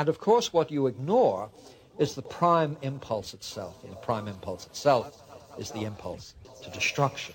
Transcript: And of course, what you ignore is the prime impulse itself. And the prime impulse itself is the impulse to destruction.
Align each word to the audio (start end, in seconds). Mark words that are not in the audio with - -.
And 0.00 0.08
of 0.08 0.18
course, 0.18 0.50
what 0.50 0.70
you 0.70 0.86
ignore 0.86 1.50
is 1.98 2.14
the 2.14 2.22
prime 2.22 2.78
impulse 2.80 3.34
itself. 3.34 3.76
And 3.84 3.92
the 3.92 3.96
prime 3.96 4.28
impulse 4.28 4.64
itself 4.64 5.22
is 5.58 5.72
the 5.72 5.84
impulse 5.84 6.32
to 6.62 6.70
destruction. 6.70 7.34